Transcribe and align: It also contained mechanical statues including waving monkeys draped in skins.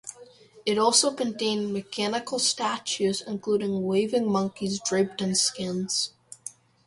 It 0.65 0.79
also 0.79 1.13
contained 1.13 1.73
mechanical 1.73 2.39
statues 2.39 3.21
including 3.21 3.85
waving 3.85 4.31
monkeys 4.31 4.79
draped 4.83 5.21
in 5.21 5.35
skins. 5.35 6.09